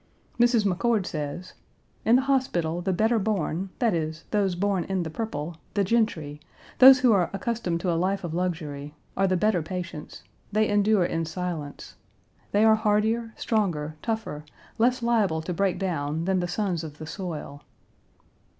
[0.39, 0.65] Mrs.
[0.65, 1.53] McCord says,
[2.05, 6.39] "In the hospital the better born, that is, those born in the purple, the gentry,
[6.79, 10.23] those who are accustomed to a life of luxury, are the better patients.
[10.51, 11.97] They endure in silence.
[12.51, 14.43] They are hardier, stronger, tougher,
[14.79, 17.61] less liable to break down than the sons of the soil."